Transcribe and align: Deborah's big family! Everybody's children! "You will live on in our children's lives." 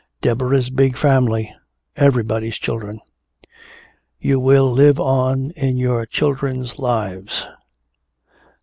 Deborah's 0.23 0.71
big 0.71 0.97
family! 0.97 1.53
Everybody's 1.95 2.57
children! 2.57 3.01
"You 4.19 4.39
will 4.39 4.71
live 4.71 4.99
on 4.99 5.51
in 5.51 5.79
our 5.85 6.07
children's 6.07 6.79
lives." 6.79 7.45